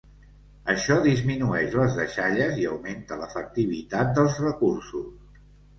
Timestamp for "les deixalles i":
1.81-2.67